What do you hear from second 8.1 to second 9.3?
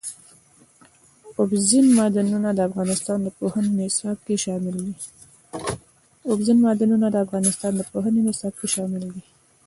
نصاب کې شامل دي.